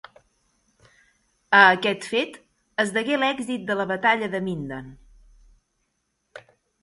[1.57, 2.39] A aquest fet
[2.85, 4.87] es degué l'èxit de la Batalla de Minden.